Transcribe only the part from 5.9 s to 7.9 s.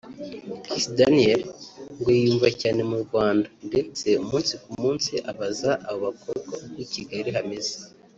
aba bakobwa uko i Kigali hameze